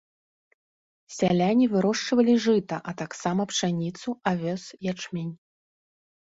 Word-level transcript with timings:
Сяляне 1.17 1.65
вырошчвалі 1.73 2.33
жыта, 2.45 2.79
а 2.93 2.95
таксама 3.03 3.41
пшаніцу, 3.53 4.09
авёс, 4.33 4.63
ячмень. 4.95 5.31